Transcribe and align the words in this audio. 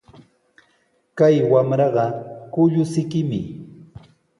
Kay 1.17 1.35
wamraqa 1.51 2.05
kullusikimi. 2.53 3.39